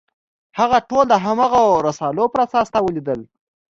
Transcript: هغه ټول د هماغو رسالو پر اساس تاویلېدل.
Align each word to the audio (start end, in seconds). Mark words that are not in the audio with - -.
هغه 0.59 0.77
ټول 0.89 1.05
د 1.09 1.13
هماغو 1.25 1.65
رسالو 1.87 2.23
پر 2.33 2.39
اساس 2.45 2.67
تاویلېدل. 2.75 3.19